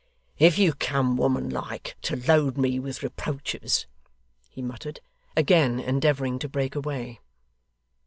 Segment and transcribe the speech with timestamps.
[0.39, 3.85] 'If you come, woman like, to load me with reproaches'
[4.49, 4.99] he muttered,
[5.37, 7.19] again endeavouring to break away.